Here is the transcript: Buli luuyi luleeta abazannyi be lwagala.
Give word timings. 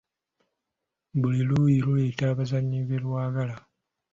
Buli 1.19 1.41
luuyi 1.49 1.77
luleeta 1.85 2.23
abazannyi 2.31 2.79
be 2.87 2.97
lwagala. 3.03 3.55